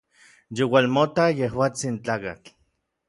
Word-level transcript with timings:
Youalmotak 0.57 1.31
yejuatsin 1.41 1.95
tlakatl. 2.03 2.51